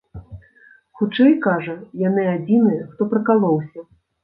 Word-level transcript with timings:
Хутчэй, 1.01 1.35
кажа, 1.43 1.77
яны 2.07 2.25
адзіныя, 2.33 2.89
хто 2.91 3.11
пракалоўся. 3.15 3.89